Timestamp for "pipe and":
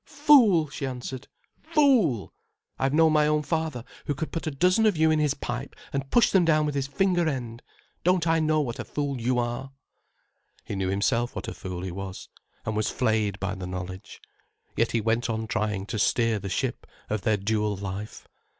5.35-6.09